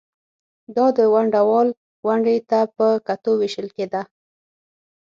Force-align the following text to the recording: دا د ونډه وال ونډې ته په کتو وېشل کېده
دا 0.75 0.85
د 0.97 0.99
ونډه 1.13 1.41
وال 1.49 1.69
ونډې 2.07 2.37
ته 2.49 2.59
په 2.77 2.87
کتو 3.07 3.31
وېشل 3.41 3.67
کېده 3.75 4.01